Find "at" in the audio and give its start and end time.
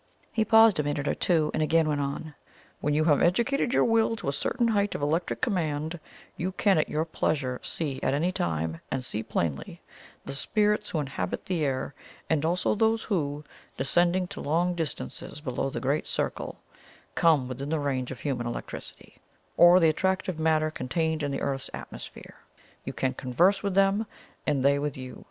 6.79-6.89, 8.01-8.11